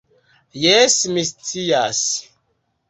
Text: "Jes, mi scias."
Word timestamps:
"Jes, 0.61 0.95
mi 1.13 1.27
scias." 1.31 2.05